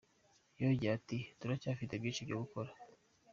[0.61, 2.69] Yongeyeho ati “Turacyafite byinshi byo gukora.